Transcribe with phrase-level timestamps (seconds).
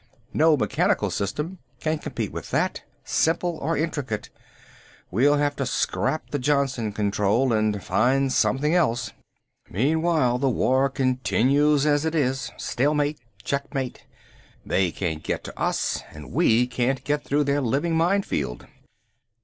[0.33, 4.31] No mechanical system can compete with that, simple or intricate.
[5.11, 9.11] We'll have to scrap the Johnson Control and find something else."
[9.69, 12.51] "Meanwhile the war continues as it is.
[12.57, 13.19] Stalemate.
[13.43, 14.07] Checkmate.
[14.65, 18.65] They can't get to us, and we can't get through their living minefield."